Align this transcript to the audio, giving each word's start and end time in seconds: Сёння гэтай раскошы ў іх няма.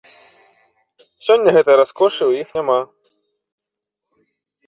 Сёння 1.25 1.49
гэтай 1.57 1.75
раскошы 1.81 2.23
ў 2.29 2.45
іх 2.45 2.49
няма. 2.57 2.79